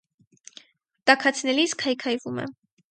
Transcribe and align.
Տաքացնելիս 1.11 1.79
քայքայվում 1.85 2.45
է։ 2.47 2.53